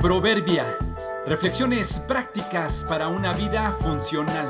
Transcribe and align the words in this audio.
Proverbia. 0.00 0.64
Reflexiones 1.26 1.98
prácticas 1.98 2.86
para 2.88 3.08
una 3.08 3.32
vida 3.32 3.72
funcional. 3.72 4.46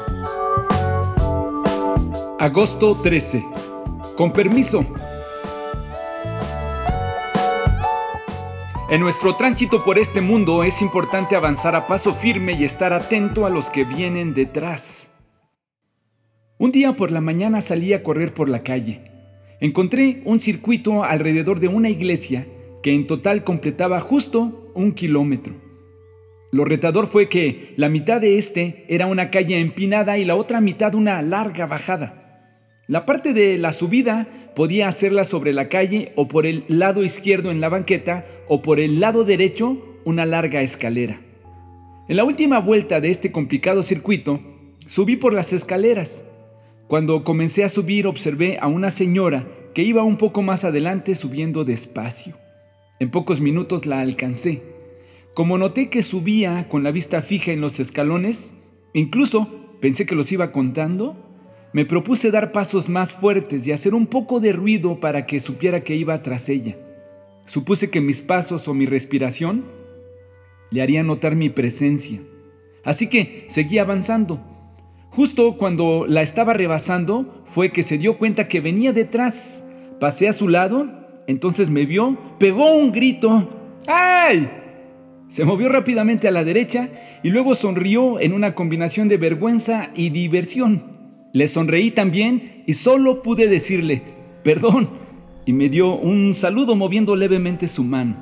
Agosto 2.38 3.00
13. 3.00 3.46
Con 4.14 4.34
permiso. 4.34 4.84
En 8.90 9.00
nuestro 9.00 9.36
tránsito 9.36 9.82
por 9.84 9.98
este 9.98 10.20
mundo 10.20 10.64
es 10.64 10.82
importante 10.82 11.34
avanzar 11.34 11.74
a 11.74 11.86
paso 11.86 12.12
firme 12.12 12.52
y 12.52 12.64
estar 12.64 12.92
atento 12.92 13.46
a 13.46 13.50
los 13.50 13.70
que 13.70 13.84
vienen 13.84 14.34
detrás. 14.34 15.08
Un 16.58 16.72
día 16.72 16.94
por 16.94 17.10
la 17.10 17.22
mañana 17.22 17.62
salí 17.62 17.94
a 17.94 18.02
correr 18.02 18.34
por 18.34 18.50
la 18.50 18.62
calle. 18.62 19.00
Encontré 19.60 20.20
un 20.26 20.40
circuito 20.40 21.04
alrededor 21.04 21.58
de 21.58 21.68
una 21.68 21.88
iglesia 21.88 22.46
que 22.82 22.94
en 22.94 23.06
total 23.06 23.44
completaba 23.44 24.00
justo 24.00 24.70
un 24.74 24.92
kilómetro. 24.92 25.54
Lo 26.50 26.64
retador 26.64 27.06
fue 27.06 27.28
que 27.28 27.74
la 27.76 27.88
mitad 27.88 28.20
de 28.20 28.38
este 28.38 28.84
era 28.88 29.06
una 29.06 29.30
calle 29.30 29.58
empinada 29.60 30.16
y 30.16 30.24
la 30.24 30.34
otra 30.34 30.60
mitad 30.60 30.94
una 30.94 31.20
larga 31.20 31.66
bajada. 31.66 32.24
La 32.86 33.04
parte 33.04 33.34
de 33.34 33.58
la 33.58 33.72
subida 33.72 34.26
podía 34.56 34.88
hacerla 34.88 35.24
sobre 35.24 35.52
la 35.52 35.68
calle 35.68 36.12
o 36.16 36.26
por 36.26 36.46
el 36.46 36.64
lado 36.68 37.04
izquierdo 37.04 37.50
en 37.50 37.60
la 37.60 37.68
banqueta 37.68 38.24
o 38.48 38.62
por 38.62 38.80
el 38.80 38.98
lado 38.98 39.24
derecho 39.24 39.98
una 40.06 40.24
larga 40.24 40.62
escalera. 40.62 41.20
En 42.08 42.16
la 42.16 42.24
última 42.24 42.60
vuelta 42.60 43.02
de 43.02 43.10
este 43.10 43.30
complicado 43.30 43.82
circuito, 43.82 44.40
subí 44.86 45.16
por 45.16 45.34
las 45.34 45.52
escaleras. 45.52 46.24
Cuando 46.86 47.24
comencé 47.24 47.62
a 47.62 47.68
subir 47.68 48.06
observé 48.06 48.56
a 48.58 48.68
una 48.68 48.90
señora 48.90 49.46
que 49.74 49.82
iba 49.82 50.02
un 50.02 50.16
poco 50.16 50.40
más 50.40 50.64
adelante 50.64 51.14
subiendo 51.14 51.66
despacio. 51.66 52.36
En 53.00 53.10
pocos 53.10 53.40
minutos 53.40 53.86
la 53.86 54.00
alcancé. 54.00 54.62
Como 55.34 55.56
noté 55.56 55.88
que 55.88 56.02
subía 56.02 56.68
con 56.68 56.82
la 56.82 56.90
vista 56.90 57.22
fija 57.22 57.52
en 57.52 57.60
los 57.60 57.78
escalones, 57.78 58.54
incluso 58.92 59.48
pensé 59.80 60.04
que 60.04 60.16
los 60.16 60.32
iba 60.32 60.50
contando, 60.50 61.16
me 61.72 61.84
propuse 61.84 62.32
dar 62.32 62.50
pasos 62.50 62.88
más 62.88 63.12
fuertes 63.12 63.66
y 63.66 63.72
hacer 63.72 63.94
un 63.94 64.06
poco 64.06 64.40
de 64.40 64.52
ruido 64.52 64.98
para 64.98 65.26
que 65.26 65.38
supiera 65.38 65.84
que 65.84 65.94
iba 65.94 66.22
tras 66.24 66.48
ella. 66.48 66.76
Supuse 67.44 67.88
que 67.88 68.00
mis 68.00 68.20
pasos 68.20 68.66
o 68.66 68.74
mi 68.74 68.84
respiración 68.84 69.64
le 70.70 70.82
harían 70.82 71.06
notar 71.06 71.36
mi 71.36 71.50
presencia. 71.50 72.20
Así 72.84 73.08
que 73.08 73.44
seguí 73.48 73.78
avanzando. 73.78 74.40
Justo 75.10 75.56
cuando 75.56 76.04
la 76.08 76.22
estaba 76.22 76.52
rebasando 76.52 77.42
fue 77.44 77.70
que 77.70 77.84
se 77.84 77.96
dio 77.96 78.18
cuenta 78.18 78.48
que 78.48 78.60
venía 78.60 78.92
detrás. 78.92 79.64
Pasé 80.00 80.28
a 80.28 80.32
su 80.32 80.48
lado 80.48 80.97
entonces 81.28 81.68
me 81.68 81.84
vio, 81.84 82.16
pegó 82.38 82.74
un 82.74 82.90
grito. 82.90 83.76
¡Ay! 83.86 84.48
Se 85.28 85.44
movió 85.44 85.68
rápidamente 85.68 86.26
a 86.26 86.30
la 86.30 86.42
derecha 86.42 86.88
y 87.22 87.28
luego 87.28 87.54
sonrió 87.54 88.18
en 88.18 88.32
una 88.32 88.54
combinación 88.54 89.08
de 89.08 89.18
vergüenza 89.18 89.90
y 89.94 90.08
diversión. 90.08 90.82
Le 91.34 91.46
sonreí 91.46 91.90
también 91.90 92.64
y 92.66 92.72
solo 92.72 93.22
pude 93.22 93.46
decirle, 93.46 94.02
perdón, 94.42 94.88
y 95.44 95.52
me 95.52 95.68
dio 95.68 95.94
un 95.96 96.34
saludo 96.34 96.74
moviendo 96.74 97.14
levemente 97.14 97.68
su 97.68 97.84
mano. 97.84 98.16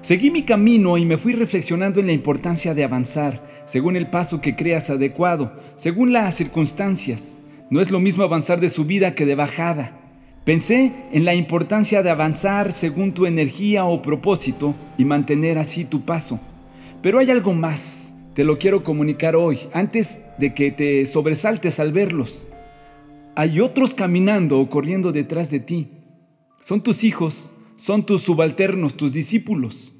Seguí 0.00 0.32
mi 0.32 0.42
camino 0.42 0.98
y 0.98 1.04
me 1.04 1.18
fui 1.18 1.34
reflexionando 1.34 2.00
en 2.00 2.06
la 2.06 2.12
importancia 2.12 2.74
de 2.74 2.82
avanzar, 2.82 3.46
según 3.64 3.96
el 3.96 4.08
paso 4.08 4.40
que 4.40 4.56
creas 4.56 4.90
adecuado, 4.90 5.52
según 5.76 6.12
las 6.12 6.34
circunstancias. 6.34 7.40
No 7.70 7.80
es 7.80 7.92
lo 7.92 8.00
mismo 8.00 8.24
avanzar 8.24 8.58
de 8.58 8.70
subida 8.70 9.14
que 9.14 9.24
de 9.24 9.36
bajada. 9.36 10.03
Pensé 10.44 10.92
en 11.10 11.24
la 11.24 11.34
importancia 11.34 12.02
de 12.02 12.10
avanzar 12.10 12.72
según 12.72 13.12
tu 13.12 13.24
energía 13.24 13.86
o 13.86 14.02
propósito 14.02 14.74
y 14.98 15.06
mantener 15.06 15.56
así 15.56 15.86
tu 15.86 16.02
paso. 16.02 16.38
Pero 17.00 17.18
hay 17.18 17.30
algo 17.30 17.54
más, 17.54 18.14
te 18.34 18.44
lo 18.44 18.58
quiero 18.58 18.84
comunicar 18.84 19.36
hoy, 19.36 19.60
antes 19.72 20.22
de 20.38 20.52
que 20.52 20.70
te 20.70 21.06
sobresaltes 21.06 21.80
al 21.80 21.92
verlos. 21.92 22.46
Hay 23.36 23.58
otros 23.58 23.94
caminando 23.94 24.60
o 24.60 24.68
corriendo 24.68 25.12
detrás 25.12 25.50
de 25.50 25.60
ti. 25.60 25.88
Son 26.60 26.82
tus 26.82 27.04
hijos, 27.04 27.50
son 27.74 28.04
tus 28.04 28.20
subalternos, 28.20 28.98
tus 28.98 29.12
discípulos. 29.12 29.96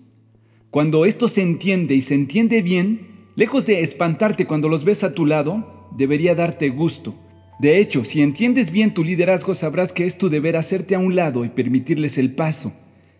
Cuando 0.70 1.06
esto 1.06 1.26
se 1.26 1.40
entiende 1.40 1.94
y 1.94 2.02
se 2.02 2.14
entiende 2.14 2.60
bien, 2.60 3.28
lejos 3.34 3.64
de 3.64 3.80
espantarte 3.80 4.46
cuando 4.46 4.68
los 4.68 4.84
ves 4.84 5.04
a 5.04 5.14
tu 5.14 5.24
lado, 5.24 5.88
debería 5.96 6.34
darte 6.34 6.68
gusto 6.68 7.14
de 7.58 7.78
hecho, 7.78 8.04
si 8.04 8.20
entiendes 8.20 8.70
bien 8.70 8.94
tu 8.94 9.04
liderazgo, 9.04 9.54
sabrás 9.54 9.92
que 9.92 10.06
es 10.06 10.18
tu 10.18 10.28
deber 10.28 10.56
hacerte 10.56 10.94
a 10.94 10.98
un 10.98 11.14
lado 11.14 11.44
y 11.44 11.48
permitirles 11.48 12.18
el 12.18 12.34
paso. 12.34 12.72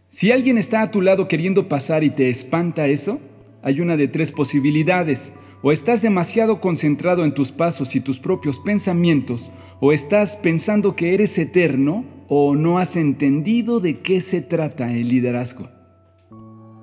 Si 0.08 0.32
alguien 0.32 0.58
está 0.58 0.82
a 0.82 0.90
tu 0.90 1.00
lado 1.00 1.28
queriendo 1.28 1.68
pasar 1.68 2.04
y 2.04 2.10
te 2.10 2.28
espanta 2.28 2.86
eso, 2.86 3.20
hay 3.62 3.80
una 3.80 3.96
de 3.96 4.08
tres 4.08 4.32
posibilidades. 4.32 5.32
O 5.62 5.72
estás 5.72 6.02
demasiado 6.02 6.60
concentrado 6.60 7.24
en 7.24 7.32
tus 7.32 7.50
pasos 7.50 7.96
y 7.96 8.00
tus 8.00 8.18
propios 8.18 8.58
pensamientos, 8.58 9.50
o 9.80 9.92
estás 9.92 10.36
pensando 10.36 10.94
que 10.94 11.14
eres 11.14 11.38
eterno, 11.38 12.04
o 12.28 12.54
no 12.54 12.78
has 12.78 12.96
entendido 12.96 13.80
de 13.80 14.00
qué 14.00 14.20
se 14.20 14.42
trata 14.42 14.92
el 14.92 15.08
liderazgo. 15.08 15.70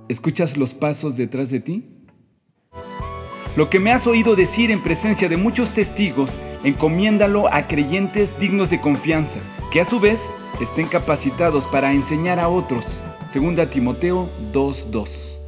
¿Escuchas 0.09 0.57
los 0.57 0.73
pasos 0.73 1.15
detrás 1.15 1.51
de 1.51 1.59
ti? 1.59 1.90
Lo 3.55 3.69
que 3.69 3.79
me 3.81 3.91
has 3.91 4.07
oído 4.07 4.37
decir 4.37 4.71
en 4.71 4.81
presencia 4.81 5.27
de 5.27 5.35
muchos 5.35 5.71
testigos 5.71 6.39
encomiéndalo 6.63 7.53
a 7.53 7.67
creyentes 7.67 8.39
dignos 8.39 8.69
de 8.69 8.79
confianza, 8.79 9.39
que 9.71 9.81
a 9.81 9.85
su 9.85 9.99
vez 9.99 10.31
estén 10.61 10.87
capacitados 10.87 11.67
para 11.67 11.91
enseñar 11.91 12.39
a 12.39 12.47
otros. 12.47 13.03
Segunda 13.27 13.69
Timoteo 13.69 14.29
2.2. 14.53 15.40